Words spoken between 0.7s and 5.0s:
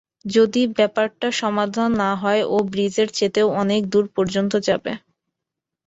ব্যাপারটা সমাধান না হয়, ও ব্রীজের চাইতেও অনেক দূর পর্যন্ত যাবে।